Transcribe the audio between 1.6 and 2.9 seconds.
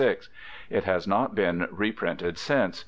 reprinted since.